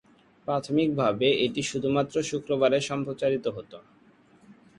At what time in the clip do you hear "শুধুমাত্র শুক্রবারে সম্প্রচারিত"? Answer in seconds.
1.69-3.45